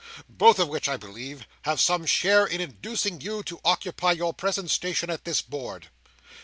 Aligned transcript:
Both 0.27 0.57
of 0.57 0.67
which, 0.67 0.89
I 0.89 0.97
believe, 0.97 1.45
had 1.61 1.79
some 1.79 2.07
share 2.07 2.43
in 2.47 2.59
inducing 2.59 3.21
you 3.21 3.43
to 3.43 3.61
occupy 3.63 4.13
your 4.13 4.33
present 4.33 4.71
station 4.71 5.11
at 5.11 5.25
this 5.25 5.43
board." 5.43 5.89